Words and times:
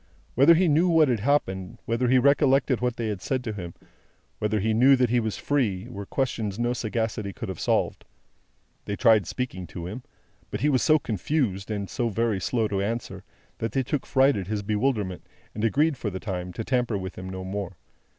Whether 0.33 0.55
he 0.55 0.67
knew 0.67 0.89
what 0.89 1.09
had 1.09 1.19
happened, 1.19 1.77
whether 1.85 2.07
he 2.07 2.17
recollected 2.17 2.81
what 2.81 2.95
they 2.95 3.05
had 3.07 3.21
said 3.21 3.43
to 3.43 3.53
him, 3.53 3.75
whether 4.39 4.59
he 4.59 4.73
knew 4.73 4.95
that 4.95 5.11
he 5.11 5.19
was 5.19 5.37
free, 5.37 5.87
were 5.89 6.07
questions 6.07 6.57
which 6.57 6.63
no 6.63 6.73
sagacity 6.73 7.31
could 7.31 7.49
have 7.49 7.59
solved. 7.59 8.03
They 8.85 8.95
tried 8.95 9.27
speaking 9.27 9.67
to 9.67 9.85
him; 9.85 10.01
but, 10.49 10.61
he 10.61 10.69
was 10.69 10.81
so 10.81 10.97
confused, 10.97 11.69
and 11.69 11.87
so 11.87 12.09
very 12.09 12.39
slow 12.41 12.67
to 12.69 12.81
answer, 12.81 13.23
that 13.59 13.73
they 13.73 13.83
took 13.83 14.07
fright 14.07 14.35
at 14.35 14.47
his 14.47 14.63
bewilderment, 14.63 15.21
and 15.53 15.63
agreed 15.63 15.97
for 15.97 16.09
the 16.09 16.19
time 16.19 16.51
to 16.53 16.63
tamper 16.63 16.97
with 16.97 17.15
him 17.15 17.29
no 17.29 17.43
more. 17.43 17.77